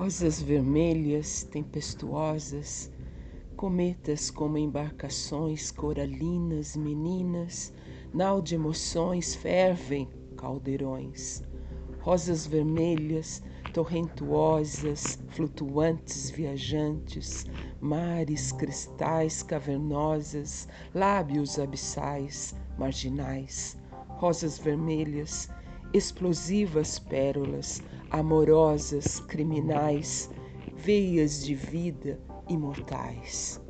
Rosas 0.00 0.40
vermelhas, 0.40 1.42
tempestuosas, 1.42 2.90
cometas 3.54 4.30
como 4.30 4.56
embarcações 4.56 5.70
coralinas, 5.70 6.74
meninas, 6.74 7.70
nau 8.10 8.40
de 8.40 8.54
emoções 8.54 9.34
fervem 9.34 10.08
caldeirões. 10.38 11.42
Rosas 12.00 12.46
vermelhas, 12.46 13.42
torrentuosas, 13.74 15.18
flutuantes, 15.32 16.30
viajantes, 16.30 17.44
mares, 17.78 18.52
cristais, 18.52 19.42
cavernosas, 19.42 20.66
lábios 20.94 21.58
abissais, 21.58 22.54
marginais. 22.78 23.76
Rosas 24.08 24.58
vermelhas, 24.58 25.50
explosivas 25.92 26.98
pérolas, 26.98 27.82
amorosas, 28.10 29.20
criminais, 29.20 30.30
veias 30.76 31.44
de 31.44 31.54
vida 31.54 32.18
imortais. 32.48 33.60